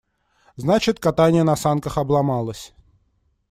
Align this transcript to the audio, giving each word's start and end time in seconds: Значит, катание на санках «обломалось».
Значит, 0.55 0.99
катание 0.99 1.43
на 1.43 1.55
санках 1.55 1.99
«обломалось». 1.99 2.73